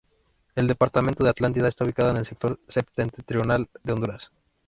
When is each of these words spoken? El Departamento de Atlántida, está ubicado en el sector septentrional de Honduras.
El 0.55 0.65
Departamento 0.65 1.23
de 1.23 1.29
Atlántida, 1.29 1.67
está 1.67 1.83
ubicado 1.83 2.09
en 2.09 2.17
el 2.17 2.25
sector 2.25 2.59
septentrional 2.67 3.69
de 3.83 3.93
Honduras. 3.93 4.31